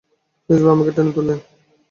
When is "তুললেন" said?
1.15-1.39